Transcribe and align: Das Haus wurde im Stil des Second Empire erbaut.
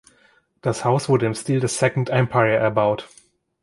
Das 0.63 0.83
Haus 0.83 1.09
wurde 1.09 1.27
im 1.27 1.35
Stil 1.35 1.59
des 1.59 1.77
Second 1.77 2.09
Empire 2.09 2.55
erbaut. 2.55 3.07